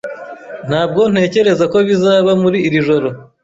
[0.69, 3.07] Ntabwo ntekereza ko bizaba muri iri joro.